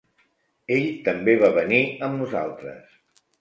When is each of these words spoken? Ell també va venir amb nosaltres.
Ell 0.77 0.87
també 1.07 1.35
va 1.43 1.51
venir 1.59 1.83
amb 2.09 2.19
nosaltres. 2.23 2.99